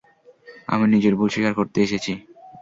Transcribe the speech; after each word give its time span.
আমি 0.67 0.85
নিজের 0.87 1.13
ভুল 1.15 1.29
স্বীকার 1.33 1.53
করতে 1.59 1.77
এসেছি। 1.81 2.11